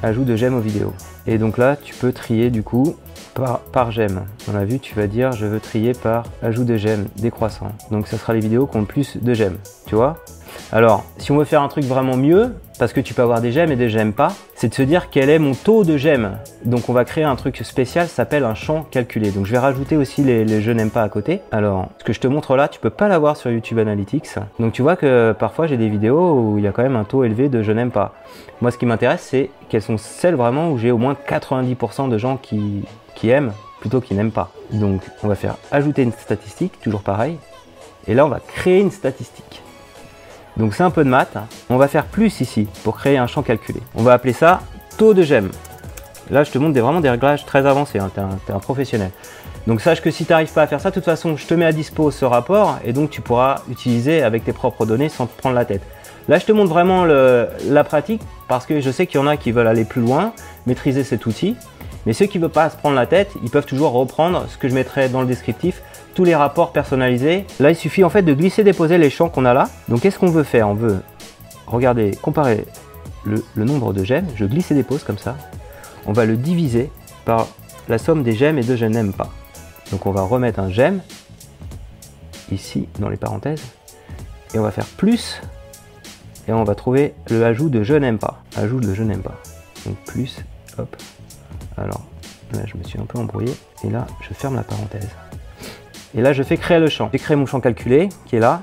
Ajout 0.01 0.23
de 0.23 0.35
j'aime 0.35 0.55
aux 0.55 0.61
vidéos. 0.61 0.93
Et 1.27 1.37
donc 1.37 1.57
là, 1.57 1.75
tu 1.75 1.93
peux 1.93 2.13
trier 2.13 2.49
du 2.49 2.63
coup 2.63 2.95
par, 3.39 3.59
par 3.59 3.91
j'aime. 3.91 4.25
On 4.51 4.55
a 4.55 4.65
vu, 4.65 4.79
tu 4.79 4.95
vas 4.95 5.07
dire 5.07 5.31
je 5.31 5.45
veux 5.45 5.59
trier 5.59 5.93
par 5.93 6.25
ajout 6.41 6.63
de 6.63 6.75
j'aime 6.75 7.07
décroissant. 7.17 7.71
Donc 7.91 8.07
ça 8.07 8.17
sera 8.17 8.33
les 8.33 8.39
vidéos 8.39 8.67
qui 8.67 8.77
ont 8.77 8.81
le 8.81 8.85
plus 8.85 9.17
de 9.17 9.33
j'aime. 9.33 9.57
Tu 9.85 9.95
vois? 9.95 10.17
Alors, 10.71 11.03
si 11.17 11.31
on 11.31 11.37
veut 11.37 11.45
faire 11.45 11.61
un 11.61 11.67
truc 11.67 11.85
vraiment 11.85 12.17
mieux, 12.17 12.53
parce 12.77 12.93
que 12.93 13.01
tu 13.01 13.13
peux 13.13 13.21
avoir 13.21 13.41
des 13.41 13.51
j'aime 13.51 13.71
et 13.71 13.75
des 13.75 13.89
j'aime 13.89 14.13
pas, 14.13 14.31
c'est 14.55 14.69
de 14.69 14.73
se 14.73 14.81
dire 14.81 15.09
quel 15.09 15.29
est 15.29 15.39
mon 15.39 15.53
taux 15.53 15.83
de 15.83 15.97
j'aime. 15.97 16.37
Donc 16.63 16.89
on 16.89 16.93
va 16.93 17.05
créer 17.05 17.23
un 17.23 17.35
truc 17.35 17.57
spécial, 17.57 18.07
ça 18.07 18.15
s'appelle 18.15 18.43
un 18.43 18.55
champ 18.55 18.83
calculé. 18.83 19.31
Donc 19.31 19.45
je 19.45 19.51
vais 19.51 19.57
rajouter 19.57 19.97
aussi 19.97 20.23
les, 20.23 20.61
je 20.61 20.71
n'aime 20.71 20.91
pas 20.91 21.03
à 21.03 21.09
côté. 21.09 21.41
Alors, 21.51 21.89
ce 21.97 22.03
que 22.03 22.13
je 22.13 22.19
te 22.19 22.27
montre 22.27 22.55
là, 22.55 22.67
tu 22.67 22.79
peux 22.79 22.89
pas 22.89 23.07
l'avoir 23.07 23.35
sur 23.35 23.51
YouTube 23.51 23.79
Analytics. 23.79 24.35
Donc 24.59 24.73
tu 24.73 24.81
vois 24.81 24.95
que 24.95 25.35
parfois 25.37 25.67
j'ai 25.67 25.77
des 25.77 25.89
vidéos 25.89 26.33
où 26.33 26.57
il 26.57 26.63
y 26.63 26.67
a 26.67 26.71
quand 26.71 26.83
même 26.83 26.95
un 26.95 27.03
taux 27.03 27.23
élevé 27.23 27.49
de 27.49 27.63
je 27.63 27.71
n'aime 27.71 27.91
pas. 27.91 28.13
Moi, 28.61 28.71
ce 28.71 28.77
qui 28.77 28.85
m'intéresse, 28.85 29.27
c'est 29.29 29.49
quelles 29.69 29.81
sont 29.81 29.97
celles 29.97 30.35
vraiment 30.35 30.71
où 30.71 30.77
j'ai 30.77 30.91
au 30.91 30.97
moins 30.97 31.15
90% 31.27 32.09
de 32.09 32.17
gens 32.17 32.37
qui, 32.37 32.83
qui 33.19 33.31
plutôt 33.79 34.01
qu'ils 34.01 34.17
n'aiment 34.17 34.31
pas. 34.31 34.51
Donc 34.71 35.01
on 35.23 35.27
va 35.27 35.35
faire 35.35 35.55
ajouter 35.71 36.03
une 36.03 36.11
statistique, 36.11 36.79
toujours 36.81 37.01
pareil. 37.01 37.37
Et 38.07 38.13
là, 38.13 38.25
on 38.25 38.29
va 38.29 38.39
créer 38.39 38.79
une 38.79 38.91
statistique. 38.91 39.61
Donc 40.57 40.73
c'est 40.73 40.83
un 40.83 40.89
peu 40.89 41.03
de 41.03 41.09
maths. 41.09 41.37
On 41.69 41.77
va 41.77 41.87
faire 41.87 42.05
plus 42.05 42.41
ici 42.41 42.67
pour 42.83 42.97
créer 42.97 43.17
un 43.17 43.27
champ 43.27 43.41
calculé. 43.41 43.81
On 43.95 44.03
va 44.03 44.13
appeler 44.13 44.33
ça 44.33 44.61
taux 44.97 45.13
de 45.13 45.23
j'aime. 45.23 45.49
Là, 46.29 46.43
je 46.43 46.51
te 46.51 46.57
montre 46.57 46.73
des, 46.73 46.81
vraiment 46.81 46.99
des 46.99 47.09
réglages 47.09 47.45
très 47.45 47.65
avancés. 47.65 47.99
Hein. 47.99 48.11
Tu 48.13 48.51
es, 48.51 48.53
un 48.53 48.59
professionnel. 48.59 49.11
Donc 49.65 49.81
sache 49.81 50.01
que 50.01 50.11
si 50.11 50.25
tu 50.25 50.31
n'arrives 50.31 50.51
pas 50.51 50.63
à 50.63 50.67
faire 50.67 50.81
ça, 50.81 50.89
de 50.89 50.95
toute 50.95 51.05
façon, 51.05 51.37
je 51.37 51.45
te 51.45 51.53
mets 51.53 51.65
à 51.65 51.71
dispo 51.71 52.11
ce 52.11 52.25
rapport 52.25 52.79
et 52.83 52.93
donc 52.93 53.09
tu 53.09 53.21
pourras 53.21 53.61
utiliser 53.69 54.21
avec 54.23 54.43
tes 54.43 54.53
propres 54.53 54.85
données 54.85 55.09
sans 55.09 55.25
te 55.25 55.37
prendre 55.37 55.55
la 55.55 55.65
tête. 55.65 55.81
Là, 56.27 56.37
je 56.37 56.45
te 56.45 56.51
montre 56.51 56.69
vraiment 56.69 57.05
la 57.05 57.83
pratique 57.83 58.21
parce 58.47 58.65
que 58.65 58.81
je 58.81 58.91
sais 58.91 59.07
qu'il 59.07 59.19
y 59.19 59.23
en 59.23 59.27
a 59.27 59.37
qui 59.37 59.51
veulent 59.51 59.67
aller 59.67 59.85
plus 59.85 60.01
loin, 60.01 60.33
maîtriser 60.67 61.03
cet 61.03 61.25
outil. 61.25 61.55
Mais 62.09 62.13
ceux 62.13 62.25
qui 62.25 62.39
ne 62.39 62.45
veulent 62.45 62.51
pas 62.51 62.71
se 62.71 62.75
prendre 62.75 62.95
la 62.95 63.05
tête, 63.05 63.33
ils 63.43 63.51
peuvent 63.51 63.67
toujours 63.67 63.91
reprendre 63.91 64.47
ce 64.49 64.57
que 64.57 64.67
je 64.67 64.73
mettrai 64.73 65.09
dans 65.09 65.21
le 65.21 65.27
descriptif 65.27 65.83
tous 66.15 66.23
les 66.23 66.33
rapports 66.33 66.71
personnalisés. 66.71 67.45
Là, 67.59 67.69
il 67.69 67.75
suffit 67.75 68.03
en 68.03 68.09
fait 68.09 68.23
de 68.23 68.33
glisser 68.33 68.63
déposer 68.63 68.97
les 68.97 69.11
champs 69.11 69.29
qu'on 69.29 69.45
a 69.45 69.53
là. 69.53 69.69
Donc, 69.89 70.01
qu'est-ce 70.01 70.17
qu'on 70.17 70.31
veut 70.31 70.41
faire? 70.41 70.67
On 70.69 70.73
veut, 70.73 71.03
regarder, 71.67 72.17
comparer 72.19 72.65
le, 73.25 73.43
nombre 73.63 73.93
de 73.93 74.03
j'aime. 74.03 74.25
Je 74.33 74.45
glisse 74.45 74.71
et 74.71 74.73
dépose 74.73 75.03
comme 75.03 75.19
ça. 75.19 75.37
On 76.07 76.11
va 76.11 76.25
le 76.25 76.35
diviser 76.35 76.89
par 77.25 77.45
la 77.87 77.99
somme 77.99 78.23
des 78.23 78.33
j'aime 78.33 78.57
et 78.57 78.63
de 78.63 78.75
je 78.75 78.85
n'aime 78.85 79.13
pas. 79.13 79.29
Donc, 79.91 80.07
on 80.07 80.11
va 80.11 80.23
remettre 80.23 80.59
un 80.59 80.71
j'aime 80.71 81.01
ici 82.51 82.89
dans 82.97 83.09
les 83.09 83.17
parenthèses 83.17 83.61
et 84.55 84.57
on 84.57 84.63
va 84.63 84.71
faire 84.71 84.87
plus 84.97 85.43
et 86.47 86.53
on 86.53 86.63
va 86.63 86.73
trouver 86.73 87.13
le 87.29 87.45
ajout 87.45 87.69
de 87.69 87.83
je 87.83 87.93
n'aime 87.93 88.17
pas. 88.17 88.41
Ajout 88.57 88.79
de 88.79 88.95
je 88.95 89.03
n'aime 89.03 89.21
pas. 89.21 89.39
Donc 89.85 89.95
plus, 90.07 90.39
hop. 90.79 90.97
Alors 91.77 92.01
là, 92.53 92.61
je 92.65 92.77
me 92.77 92.83
suis 92.83 92.99
un 92.99 93.05
peu 93.05 93.19
embrouillé 93.19 93.53
et 93.83 93.89
là, 93.89 94.05
je 94.21 94.33
ferme 94.33 94.55
la 94.55 94.63
parenthèse. 94.63 95.09
Et 96.15 96.21
là, 96.21 96.33
je 96.33 96.43
fais 96.43 96.57
créer 96.57 96.79
le 96.79 96.89
champ. 96.89 97.09
J'ai 97.11 97.19
créé 97.19 97.35
mon 97.37 97.45
champ 97.45 97.59
calculé 97.59 98.09
qui 98.25 98.35
est 98.35 98.39
là. 98.39 98.61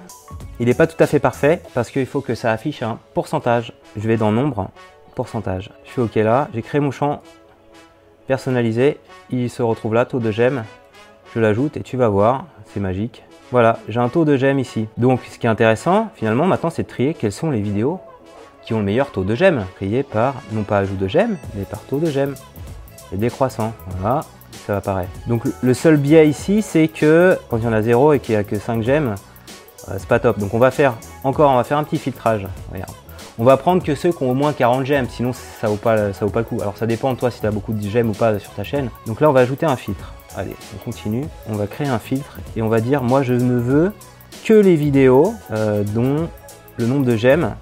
Il 0.59 0.67
n'est 0.67 0.75
pas 0.75 0.87
tout 0.87 1.01
à 1.03 1.07
fait 1.07 1.21
parfait 1.21 1.63
parce 1.75 1.91
qu'il 1.91 2.07
faut 2.07 2.21
que 2.21 2.35
ça 2.35 2.51
affiche 2.51 2.83
un 2.83 2.99
pourcentage. 3.15 3.73
Je 3.97 4.09
vais 4.09 4.17
dans 4.17 4.33
nombre, 4.33 4.71
pourcentage. 5.15 5.71
Je 5.85 5.91
fais 5.91 6.01
OK 6.01 6.15
là. 6.17 6.49
J'ai 6.55 6.63
créé 6.63 6.81
mon 6.81 6.91
champ 6.91 7.23
personnalisé. 8.27 8.99
Il 9.31 9.51
se 9.51 9.63
retrouve 9.63 9.95
là, 9.95 10.05
taux 10.05 10.19
de 10.19 10.31
j'aime. 10.31 10.65
Je 11.35 11.41
l'ajoute 11.41 11.77
et 11.77 11.83
tu 11.83 11.97
vas 11.97 12.09
voir, 12.09 12.47
c'est 12.67 12.81
magique. 12.81 13.23
Voilà, 13.53 13.79
j'ai 13.89 14.01
un 14.01 14.09
taux 14.09 14.25
de 14.25 14.37
j'aime 14.37 14.59
ici. 14.59 14.89
Donc, 14.97 15.21
ce 15.31 15.39
qui 15.39 15.47
est 15.47 15.51
intéressant, 15.51 16.09
finalement, 16.17 16.47
maintenant, 16.47 16.71
c'est 16.71 16.83
de 16.83 16.89
trier 16.89 17.15
quelles 17.15 17.33
sont 17.33 17.51
les 17.51 17.61
vidéos 17.61 18.01
qui 18.65 18.75
ont 18.75 18.79
le 18.79 18.85
meilleur 18.85 19.13
taux 19.13 19.23
de 19.23 19.37
j'aime. 19.37 19.65
Trier 19.77 20.03
par, 20.03 20.35
non 20.51 20.65
pas 20.65 20.79
ajout 20.79 20.97
de 20.97 21.07
j'aime, 21.07 21.37
mais 21.55 21.65
par 21.65 21.81
taux 21.83 21.99
de 21.99 22.07
j'aime. 22.07 22.35
Et 23.13 23.17
décroissant. 23.17 23.73
Voilà, 23.99 24.21
ça 24.67 24.77
apparaître. 24.77 25.11
Donc 25.29 25.43
le 25.63 25.75
seul 25.75 25.97
biais 25.97 26.29
ici, 26.29 26.63
c'est 26.63 26.89
que 26.89 27.39
quand 27.49 27.59
il 27.59 27.65
y 27.65 27.67
en 27.67 27.73
a 27.73 27.83
0 27.83 28.15
et 28.15 28.21
qu'il 28.21 28.35
n'y 28.35 28.41
a 28.41 28.45
que 28.45 28.59
5 28.59 28.83
gemmes, 28.83 29.15
euh, 29.89 29.95
c'est 29.99 30.09
pas 30.09 30.19
top. 30.19 30.39
Donc 30.39 30.55
on 30.55 30.59
va 30.59 30.71
faire 30.71 30.95
encore, 31.25 31.51
on 31.51 31.57
va 31.57 31.65
faire 31.65 31.79
un 31.79 31.85
petit 31.85 31.99
filtrage. 31.99 32.47
On 33.39 33.45
va 33.45 33.57
prendre 33.59 33.83
que 33.83 33.95
ceux 33.95 34.13
qui 34.13 34.23
ont 34.23 34.31
au 34.31 34.35
moins 34.35 34.53
40 34.53 34.87
gemmes, 34.87 35.09
sinon 35.11 35.33
ça 35.33 35.69
vaut 35.69 35.77
pas, 35.77 36.13
ça 36.13 36.25
vaut 36.25 36.31
pas 36.31 36.41
le 36.41 36.47
coup. 36.47 36.59
Alors 36.61 36.77
ça 36.77 36.87
dépend 36.87 37.13
de 37.13 37.19
toi 37.19 37.31
si 37.31 37.41
tu 37.41 37.47
as 37.47 37.51
beaucoup 37.51 37.73
de 37.73 37.89
gemmes 37.89 38.11
ou 38.11 38.15
pas 38.15 38.39
sur 38.39 38.51
ta 38.53 38.65
chaîne. 38.65 38.89
Donc 39.07 39.21
là 39.21 39.29
on 39.29 39.33
va 39.33 39.41
ajouter 39.41 39.67
un 39.67 39.77
filtre. 39.77 40.15
Allez, 40.37 40.57
on 40.75 40.85
continue. 40.85 41.25
On 41.49 41.55
va 41.55 41.67
créer 41.67 41.89
un 41.89 41.99
filtre 41.99 42.39
et 42.57 42.63
on 42.63 42.69
va 42.69 42.81
dire 42.81 43.03
moi 43.03 43.23
je 43.23 43.35
ne 43.35 43.59
veux 43.59 43.93
que 44.45 44.55
les 44.55 44.77
vidéos 44.77 45.35
euh, 45.51 45.83
dont 45.85 46.29
le 46.79 46.87
nombre 46.87 47.05
de 47.05 47.17
gemmes, 47.17 47.55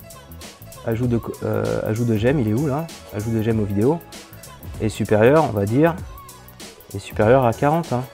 ajout 0.87 1.07
de, 1.07 1.21
euh, 1.45 1.81
ajout 1.87 2.05
de 2.05 2.17
gemmes, 2.17 2.41
il 2.41 2.49
est 2.49 2.55
où 2.55 2.67
là? 2.67 2.87
Ajout 3.17 3.31
de 3.31 3.43
gemmes 3.43 3.61
aux 3.61 3.65
vidéos 3.65 4.01
est 4.81 4.89
supérieur, 4.89 5.45
on 5.45 5.53
va 5.53 5.65
dire 5.65 5.95
supérieur 6.99 7.45
à 7.45 7.53
40. 7.53 7.93
Hein. 7.93 8.05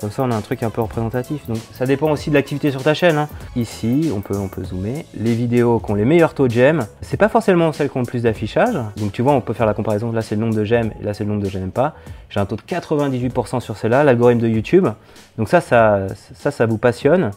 Comme 0.00 0.12
ça, 0.12 0.22
on 0.22 0.30
a 0.30 0.36
un 0.36 0.40
truc 0.40 0.62
un 0.62 0.70
peu 0.70 0.80
représentatif. 0.80 1.48
Donc, 1.48 1.58
ça 1.72 1.84
dépend 1.84 2.08
aussi 2.12 2.30
de 2.30 2.34
l'activité 2.36 2.70
sur 2.70 2.84
ta 2.84 2.94
chaîne. 2.94 3.18
Hein. 3.18 3.28
Ici, 3.56 4.12
on 4.14 4.20
peut, 4.20 4.36
on 4.36 4.46
peut 4.46 4.62
zoomer. 4.62 5.04
Les 5.14 5.34
vidéos 5.34 5.80
qui 5.80 5.90
ont 5.90 5.96
les 5.96 6.04
meilleurs 6.04 6.34
taux 6.34 6.46
de 6.46 6.52
j'aime, 6.52 6.86
c'est 7.00 7.16
pas 7.16 7.28
forcément 7.28 7.72
celles 7.72 7.90
qui 7.90 7.96
ont 7.96 8.02
le 8.02 8.06
plus 8.06 8.22
d'affichage. 8.22 8.76
Donc, 8.96 9.10
tu 9.10 9.22
vois, 9.22 9.32
on 9.32 9.40
peut 9.40 9.54
faire 9.54 9.66
la 9.66 9.74
comparaison. 9.74 10.12
Là, 10.12 10.22
c'est 10.22 10.36
le 10.36 10.40
nombre 10.40 10.54
de 10.54 10.62
j'aime 10.62 10.92
et 11.00 11.04
là, 11.04 11.14
c'est 11.14 11.24
le 11.24 11.30
nombre 11.30 11.42
de 11.42 11.48
j'aime 11.48 11.72
pas. 11.72 11.96
J'ai 12.30 12.38
un 12.38 12.46
taux 12.46 12.54
de 12.54 12.62
98% 12.62 13.58
sur 13.58 13.76
celle-là, 13.76 14.04
l'algorithme 14.04 14.40
de 14.40 14.48
YouTube. 14.48 14.86
Donc, 15.36 15.48
ça, 15.48 15.60
ça, 15.60 16.06
ça, 16.32 16.52
ça 16.52 16.66
vous 16.66 16.78
passionne. 16.78 17.32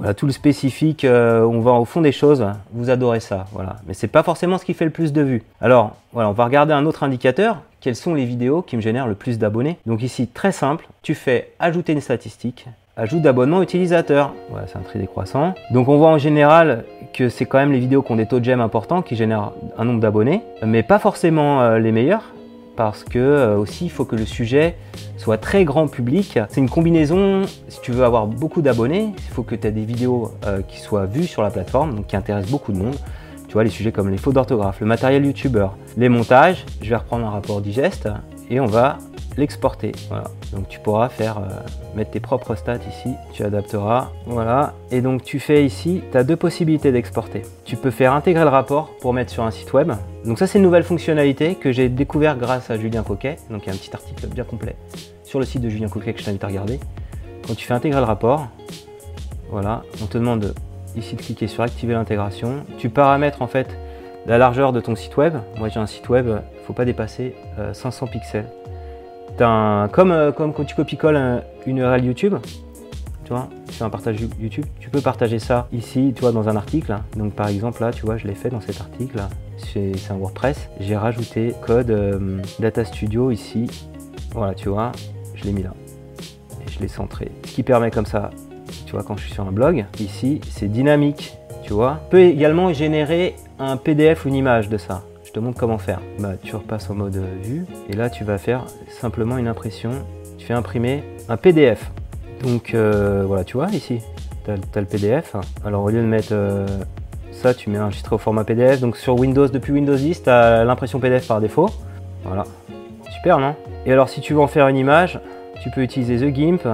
Voilà, 0.00 0.14
tout 0.14 0.24
le 0.24 0.32
spécifique, 0.32 1.04
euh, 1.04 1.42
on 1.42 1.60
va 1.60 1.72
au 1.72 1.84
fond 1.84 2.00
des 2.00 2.10
choses, 2.10 2.46
vous 2.72 2.88
adorez 2.88 3.20
ça, 3.20 3.44
voilà. 3.52 3.76
Mais 3.86 3.92
c'est 3.92 4.08
pas 4.08 4.22
forcément 4.22 4.56
ce 4.56 4.64
qui 4.64 4.72
fait 4.72 4.86
le 4.86 4.90
plus 4.90 5.12
de 5.12 5.20
vues. 5.20 5.42
Alors, 5.60 5.94
voilà, 6.14 6.30
on 6.30 6.32
va 6.32 6.46
regarder 6.46 6.72
un 6.72 6.86
autre 6.86 7.02
indicateur. 7.02 7.58
Quelles 7.82 7.96
sont 7.96 8.14
les 8.14 8.24
vidéos 8.24 8.62
qui 8.62 8.76
me 8.76 8.80
génèrent 8.80 9.06
le 9.06 9.14
plus 9.14 9.38
d'abonnés 9.38 9.76
Donc 9.84 10.02
ici, 10.02 10.26
très 10.26 10.52
simple, 10.52 10.88
tu 11.02 11.14
fais 11.14 11.52
ajouter 11.58 11.92
une 11.92 12.00
statistique, 12.00 12.66
ajout 12.96 13.20
d'abonnement 13.20 13.60
utilisateur. 13.60 14.32
Voilà, 14.48 14.66
c'est 14.68 14.78
un 14.78 14.82
tri 14.82 14.98
décroissant. 14.98 15.52
Donc 15.70 15.88
on 15.88 15.98
voit 15.98 16.08
en 16.08 16.18
général 16.18 16.84
que 17.12 17.28
c'est 17.28 17.44
quand 17.44 17.58
même 17.58 17.72
les 17.72 17.78
vidéos 17.78 18.00
qui 18.00 18.10
ont 18.12 18.16
des 18.16 18.26
taux 18.26 18.40
de 18.40 18.44
j'aime 18.46 18.62
importants 18.62 19.02
qui 19.02 19.16
génèrent 19.16 19.52
un 19.76 19.84
nombre 19.84 20.00
d'abonnés, 20.00 20.40
mais 20.64 20.82
pas 20.82 20.98
forcément 20.98 21.60
euh, 21.60 21.78
les 21.78 21.92
meilleurs 21.92 22.32
parce 22.80 23.04
que 23.04 23.18
euh, 23.18 23.58
aussi 23.58 23.84
il 23.84 23.90
faut 23.90 24.06
que 24.06 24.16
le 24.16 24.24
sujet 24.24 24.74
soit 25.18 25.36
très 25.36 25.66
grand 25.66 25.86
public. 25.86 26.38
C'est 26.48 26.62
une 26.62 26.70
combinaison, 26.70 27.42
si 27.68 27.78
tu 27.82 27.92
veux 27.92 28.04
avoir 28.04 28.26
beaucoup 28.26 28.62
d'abonnés, 28.62 29.12
il 29.18 29.34
faut 29.34 29.42
que 29.42 29.54
tu 29.54 29.66
aies 29.66 29.70
des 29.70 29.84
vidéos 29.84 30.32
euh, 30.46 30.62
qui 30.66 30.80
soient 30.80 31.04
vues 31.04 31.26
sur 31.26 31.42
la 31.42 31.50
plateforme, 31.50 31.94
donc 31.94 32.06
qui 32.06 32.16
intéressent 32.16 32.50
beaucoup 32.50 32.72
de 32.72 32.78
monde. 32.78 32.96
Tu 33.48 33.52
vois, 33.52 33.64
les 33.64 33.70
sujets 33.70 33.92
comme 33.92 34.08
les 34.08 34.16
fautes 34.16 34.32
d'orthographe, 34.32 34.80
le 34.80 34.86
matériel 34.86 35.26
youtubeur, 35.26 35.76
les 35.98 36.08
montages, 36.08 36.64
je 36.80 36.88
vais 36.88 36.96
reprendre 36.96 37.26
un 37.26 37.30
rapport 37.30 37.60
digeste 37.60 38.08
et 38.48 38.60
on 38.60 38.66
va 38.66 38.96
l'exporter. 39.36 39.92
Voilà. 40.08 40.24
Donc 40.52 40.68
tu 40.68 40.78
pourras 40.80 41.08
faire 41.08 41.38
euh, 41.38 41.48
mettre 41.94 42.10
tes 42.12 42.20
propres 42.20 42.54
stats 42.54 42.78
ici. 42.88 43.14
Tu 43.32 43.42
adapteras. 43.42 44.10
Voilà. 44.26 44.74
Et 44.90 45.00
donc 45.00 45.22
tu 45.22 45.40
fais 45.40 45.64
ici, 45.64 46.02
tu 46.10 46.16
as 46.16 46.24
deux 46.24 46.36
possibilités 46.36 46.92
d'exporter. 46.92 47.42
Tu 47.64 47.76
peux 47.76 47.90
faire 47.90 48.12
intégrer 48.12 48.44
le 48.44 48.50
rapport 48.50 48.90
pour 49.00 49.12
mettre 49.12 49.30
sur 49.30 49.44
un 49.44 49.50
site 49.50 49.72
web. 49.72 49.92
Donc 50.24 50.38
ça 50.38 50.46
c'est 50.46 50.58
une 50.58 50.64
nouvelle 50.64 50.84
fonctionnalité 50.84 51.54
que 51.54 51.72
j'ai 51.72 51.88
découvert 51.88 52.36
grâce 52.36 52.70
à 52.70 52.76
Julien 52.76 53.02
Coquet. 53.02 53.36
Donc 53.50 53.62
il 53.64 53.68
y 53.68 53.70
a 53.70 53.74
un 53.74 53.76
petit 53.76 53.90
article 53.92 54.26
bien 54.28 54.44
complet 54.44 54.76
sur 55.24 55.38
le 55.38 55.46
site 55.46 55.62
de 55.62 55.68
Julien 55.68 55.88
Coquet 55.88 56.12
que 56.12 56.20
je 56.20 56.24
t'invite 56.24 56.44
à 56.44 56.48
regarder. 56.48 56.80
Quand 57.46 57.54
tu 57.54 57.66
fais 57.66 57.74
intégrer 57.74 58.00
le 58.00 58.06
rapport, 58.06 58.48
voilà, 59.50 59.82
on 60.02 60.06
te 60.06 60.18
demande 60.18 60.54
ici 60.96 61.16
de 61.16 61.22
cliquer 61.22 61.46
sur 61.46 61.62
activer 61.62 61.94
l'intégration. 61.94 62.64
Tu 62.78 62.90
paramètres 62.90 63.42
en 63.42 63.46
fait 63.46 63.68
la 64.26 64.38
largeur 64.38 64.72
de 64.72 64.80
ton 64.80 64.96
site 64.96 65.16
web. 65.16 65.34
Moi 65.56 65.68
j'ai 65.68 65.80
un 65.80 65.86
site 65.86 66.08
web, 66.08 66.26
il 66.26 66.32
ne 66.32 66.66
faut 66.66 66.72
pas 66.72 66.84
dépasser 66.84 67.34
500 67.72 68.06
euh, 68.06 68.10
pixels. 68.10 68.46
Euh, 69.40 69.86
comme 69.88 70.52
quand 70.52 70.64
tu 70.64 70.74
copies-colles 70.74 71.42
une 71.66 71.78
URL 71.78 72.04
YouTube, 72.04 72.34
tu 73.24 73.32
vois, 73.32 73.48
tu 73.70 73.82
un 73.82 73.90
partage 73.90 74.20
YouTube, 74.40 74.64
tu 74.80 74.90
peux 74.90 75.00
partager 75.00 75.38
ça 75.38 75.68
ici, 75.72 76.12
tu 76.14 76.20
vois, 76.20 76.32
dans 76.32 76.48
un 76.48 76.56
article. 76.56 76.96
Donc 77.16 77.34
par 77.34 77.48
exemple 77.48 77.80
là, 77.80 77.92
tu 77.92 78.04
vois, 78.04 78.16
je 78.16 78.26
l'ai 78.26 78.34
fait 78.34 78.50
dans 78.50 78.60
cet 78.60 78.80
article. 78.80 79.20
C'est 79.56 79.92
un 80.10 80.16
WordPress. 80.16 80.68
J'ai 80.80 80.96
rajouté 80.96 81.54
code 81.64 81.90
euh, 81.90 82.40
Data 82.58 82.84
Studio 82.84 83.30
ici. 83.30 83.70
Voilà, 84.32 84.54
tu 84.54 84.68
vois, 84.68 84.92
je 85.34 85.44
l'ai 85.44 85.52
mis 85.52 85.62
là. 85.62 85.72
Et 86.66 86.70
je 86.70 86.80
l'ai 86.80 86.88
centré. 86.88 87.30
Ce 87.44 87.52
qui 87.52 87.62
permet 87.62 87.90
comme 87.90 88.06
ça, 88.06 88.30
tu 88.86 88.92
vois, 88.92 89.04
quand 89.04 89.16
je 89.16 89.22
suis 89.22 89.32
sur 89.32 89.46
un 89.46 89.52
blog, 89.52 89.84
ici, 90.00 90.40
c'est 90.50 90.66
dynamique. 90.66 91.36
Tu 91.62 91.72
vois, 91.72 92.00
peut 92.10 92.20
également 92.20 92.72
générer 92.72 93.36
un 93.60 93.76
PDF 93.76 94.24
ou 94.24 94.28
une 94.28 94.34
image 94.34 94.68
de 94.68 94.76
ça. 94.76 95.04
Je 95.30 95.34
te 95.34 95.38
montre 95.38 95.60
comment 95.60 95.78
faire. 95.78 96.00
Bah, 96.18 96.32
tu 96.42 96.56
repasses 96.56 96.90
en 96.90 96.94
mode 96.94 97.14
vue 97.44 97.64
et 97.88 97.92
là 97.92 98.10
tu 98.10 98.24
vas 98.24 98.36
faire 98.36 98.64
simplement 98.88 99.38
une 99.38 99.46
impression. 99.46 99.92
Tu 100.38 100.44
fais 100.44 100.54
imprimer 100.54 101.04
un 101.28 101.36
PDF. 101.36 101.92
Donc 102.42 102.74
euh, 102.74 103.22
voilà, 103.28 103.44
tu 103.44 103.56
vois 103.56 103.68
ici, 103.68 104.00
tu 104.44 104.50
as, 104.50 104.80
le 104.80 104.86
PDF. 104.86 105.36
Alors 105.64 105.84
au 105.84 105.90
lieu 105.90 106.00
de 106.00 106.06
mettre 106.06 106.30
euh, 106.32 106.66
ça, 107.30 107.54
tu 107.54 107.70
mets 107.70 107.78
enregistré 107.78 108.16
au 108.16 108.18
format 108.18 108.42
PDF. 108.42 108.80
Donc 108.80 108.96
sur 108.96 109.20
Windows, 109.20 109.46
depuis 109.46 109.72
Windows 109.72 109.94
10, 109.94 110.24
tu 110.24 110.28
as 110.28 110.64
l'impression 110.64 110.98
PDF 110.98 111.28
par 111.28 111.40
défaut. 111.40 111.70
Voilà, 112.24 112.42
super 113.14 113.38
non? 113.38 113.54
Et 113.86 113.92
alors 113.92 114.08
si 114.08 114.20
tu 114.20 114.34
veux 114.34 114.40
en 114.40 114.48
faire 114.48 114.66
une 114.66 114.78
image, 114.78 115.20
tu 115.62 115.70
peux 115.70 115.82
utiliser 115.82 116.18
The 116.18 116.34
GIMP. 116.34 116.66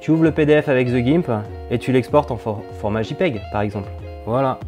Tu 0.00 0.10
ouvres 0.10 0.24
le 0.24 0.32
PDF 0.32 0.68
avec 0.68 0.88
The 0.88 0.96
GIMP 0.96 1.30
et 1.70 1.78
tu 1.78 1.92
l'exportes 1.92 2.32
en 2.32 2.36
format 2.36 3.02
JPEG 3.02 3.40
par 3.52 3.60
exemple. 3.60 3.88
Voilà, 4.26 4.58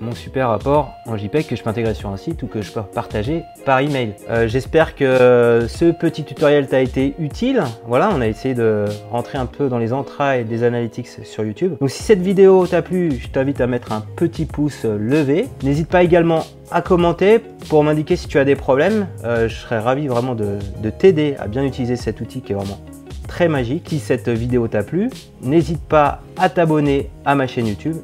mon 0.00 0.14
super 0.14 0.48
rapport 0.48 0.94
en 1.06 1.16
JPEG 1.16 1.46
que 1.46 1.56
je 1.56 1.62
peux 1.62 1.70
intégrer 1.70 1.94
sur 1.94 2.10
un 2.10 2.16
site 2.16 2.42
ou 2.42 2.46
que 2.46 2.62
je 2.62 2.70
peux 2.72 2.82
partager 2.82 3.42
par 3.64 3.80
email. 3.80 4.14
Euh, 4.30 4.48
J'espère 4.48 4.94
que 4.94 5.66
ce 5.68 5.90
petit 5.90 6.24
tutoriel 6.24 6.68
t'a 6.68 6.80
été 6.80 7.14
utile. 7.18 7.62
Voilà, 7.86 8.10
on 8.14 8.20
a 8.20 8.26
essayé 8.26 8.54
de 8.54 8.84
rentrer 9.10 9.38
un 9.38 9.46
peu 9.46 9.68
dans 9.68 9.78
les 9.78 9.92
entrailles 9.92 10.44
des 10.44 10.64
analytics 10.64 11.08
sur 11.24 11.44
YouTube. 11.44 11.74
Donc 11.80 11.90
si 11.90 12.02
cette 12.02 12.20
vidéo 12.20 12.66
t'a 12.66 12.82
plu, 12.82 13.12
je 13.20 13.28
t'invite 13.28 13.60
à 13.60 13.66
mettre 13.66 13.92
un 13.92 14.02
petit 14.16 14.46
pouce 14.46 14.84
levé. 14.84 15.48
N'hésite 15.62 15.88
pas 15.88 16.02
également 16.02 16.44
à 16.70 16.82
commenter 16.82 17.40
pour 17.68 17.82
m'indiquer 17.84 18.16
si 18.16 18.28
tu 18.28 18.38
as 18.38 18.44
des 18.44 18.56
problèmes. 18.56 19.06
Euh, 19.24 19.48
je 19.48 19.54
serais 19.54 19.78
ravi 19.78 20.06
vraiment 20.06 20.34
de, 20.34 20.58
de 20.82 20.90
t'aider 20.90 21.34
à 21.38 21.46
bien 21.48 21.64
utiliser 21.64 21.96
cet 21.96 22.20
outil 22.20 22.40
qui 22.40 22.52
est 22.52 22.56
vraiment 22.56 22.78
très 23.26 23.48
magique. 23.48 23.86
Si 23.88 23.98
cette 23.98 24.28
vidéo 24.28 24.68
t'a 24.68 24.82
plu, 24.82 25.10
n'hésite 25.42 25.82
pas 25.82 26.20
à 26.36 26.48
t'abonner 26.48 27.10
à 27.24 27.34
ma 27.34 27.46
chaîne 27.46 27.66
YouTube 27.66 27.96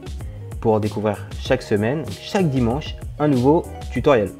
pour 0.64 0.80
découvrir 0.80 1.18
chaque 1.38 1.60
semaine, 1.60 2.06
chaque 2.22 2.48
dimanche, 2.48 2.96
un 3.18 3.28
nouveau 3.28 3.66
tutoriel. 3.92 4.30